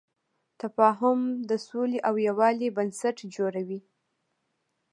تفاهم 0.61 1.19
د 1.49 1.51
سولې 1.67 1.99
او 2.07 2.13
یووالي 2.27 2.67
بنسټ 2.77 3.17
جوړوي. 3.35 3.79